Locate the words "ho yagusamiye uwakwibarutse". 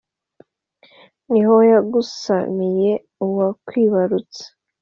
1.47-4.43